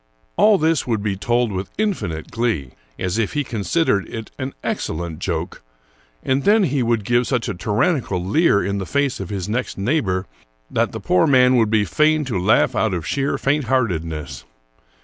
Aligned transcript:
All 0.35 0.57
this 0.57 0.87
would 0.87 1.03
be 1.03 1.15
told 1.15 1.51
with 1.51 1.69
infinite 1.77 2.31
glee, 2.31 2.71
as 2.97 3.19
if 3.19 3.33
he 3.33 3.43
considered 3.43 4.09
it 4.09 4.31
an 4.39 4.55
excellent 4.63 5.19
joke, 5.19 5.61
and 6.23 6.43
then 6.43 6.63
he 6.63 6.81
would 6.81 7.05
give 7.05 7.27
such 7.27 7.47
a 7.47 7.53
tyran 7.53 8.01
nical 8.01 8.25
leer 8.27 8.65
in 8.65 8.79
the 8.79 8.87
face 8.87 9.19
of 9.19 9.29
his 9.29 9.47
next 9.47 9.77
neighbor 9.77 10.25
that 10.71 10.91
the 10.91 10.99
poor 10.99 11.27
man 11.27 11.55
would 11.55 11.69
be 11.69 11.85
fain 11.85 12.25
to 12.25 12.39
laugh 12.39 12.75
out 12.75 12.95
of 12.95 13.05
sheer 13.05 13.37
faint 13.37 13.65
heartedness. 13.65 14.43